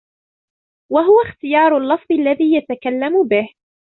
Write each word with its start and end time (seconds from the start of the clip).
وَهُوَ 0.91 1.21
اخْتِيَارُ 1.21 1.77
اللَّفْظِ 1.77 2.05
الَّذِي 2.11 2.53
يَتَكَلَّمُ 2.55 3.27
بِهِ 3.27 3.53